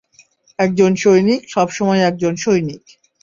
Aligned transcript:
একজন 0.59 0.91
সৈনিক 0.95 1.41
সবসময় 1.49 2.01
একজন 2.01 2.33
সৈনিক। 2.35 2.83